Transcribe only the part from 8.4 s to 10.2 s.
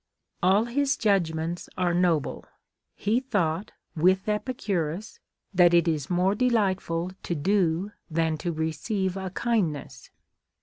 receive a kindness.